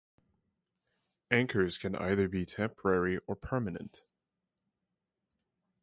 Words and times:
Anchors 1.29 1.77
can 1.77 1.95
either 1.95 2.27
be 2.27 2.43
temporary 2.43 3.19
or 3.27 3.35
permanent. 3.35 4.03